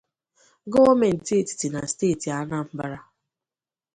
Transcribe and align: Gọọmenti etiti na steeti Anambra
Gọọmenti 0.73 1.31
etiti 1.41 1.67
na 1.73 1.81
steeti 1.91 2.27
Anambra 2.39 2.99